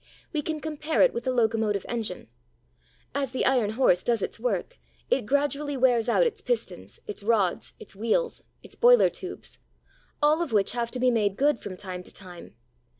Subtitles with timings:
[0.33, 2.27] We can compare it with the locomotive engine.
[3.13, 4.79] As the iron horse does its work,
[5.11, 9.59] it gradually wears out its pistons, its rods, its wheels, its boiler tubes,
[10.19, 12.55] all of which have to be made good from time to time.